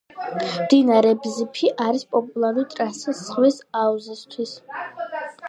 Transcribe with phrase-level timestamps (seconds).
[0.53, 4.57] მდინარე ბზიფი არის პოპულარული ტრასა წყლის ტურიზმისთვის.